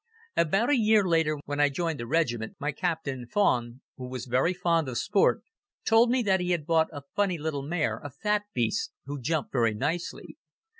About 0.35 0.71
a 0.71 0.75
year 0.75 1.07
later, 1.07 1.37
when 1.45 1.59
I 1.59 1.69
joined 1.69 1.99
the 1.99 2.07
regiment, 2.07 2.55
my 2.57 2.71
Captain, 2.71 3.27
von 3.31 3.63
Tr, 3.73 3.77
who 3.97 4.07
was 4.07 4.25
very 4.25 4.51
fond 4.51 4.89
of 4.89 4.97
sport, 4.97 5.43
told 5.85 6.09
me 6.09 6.23
that 6.23 6.39
he 6.39 6.49
had 6.49 6.65
bought 6.65 6.87
a 6.91 7.03
funny 7.15 7.37
little 7.37 7.61
mare, 7.61 7.99
a 8.03 8.09
fat 8.09 8.41
beast, 8.51 8.91
who 9.05 9.21
jumped 9.21 9.51
very 9.51 9.75
nicely. 9.75 10.37